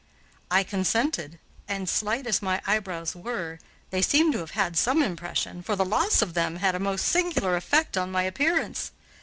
[0.49, 3.59] I consented, and, slight as my eyebrows were,
[3.91, 7.05] they seemed to have had some expression, for the loss of them had a most
[7.05, 8.93] singular effect on my appearance.